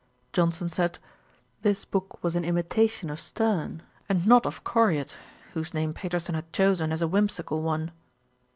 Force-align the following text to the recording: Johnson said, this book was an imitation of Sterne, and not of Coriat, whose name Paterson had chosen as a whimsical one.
Johnson 0.33 0.67
said, 0.71 0.97
this 1.61 1.85
book 1.85 2.23
was 2.23 2.35
an 2.35 2.43
imitation 2.43 3.11
of 3.11 3.19
Sterne, 3.19 3.83
and 4.09 4.25
not 4.25 4.47
of 4.47 4.63
Coriat, 4.63 5.13
whose 5.53 5.75
name 5.75 5.93
Paterson 5.93 6.33
had 6.33 6.51
chosen 6.51 6.91
as 6.91 7.03
a 7.03 7.07
whimsical 7.07 7.61
one. 7.61 7.91